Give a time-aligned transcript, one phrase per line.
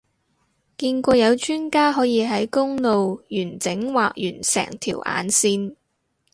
[0.77, 5.75] 見過有專家可以喺公路完整畫完成條眼線